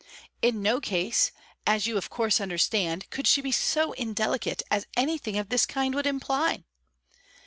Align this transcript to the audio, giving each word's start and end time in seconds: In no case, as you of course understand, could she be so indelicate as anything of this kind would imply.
In 0.41 0.63
no 0.63 0.79
case, 0.81 1.31
as 1.67 1.85
you 1.85 1.95
of 1.95 2.09
course 2.09 2.41
understand, 2.41 3.07
could 3.11 3.27
she 3.27 3.39
be 3.39 3.51
so 3.51 3.91
indelicate 3.91 4.63
as 4.71 4.87
anything 4.97 5.37
of 5.37 5.49
this 5.49 5.67
kind 5.67 5.93
would 5.93 6.07
imply. 6.07 6.63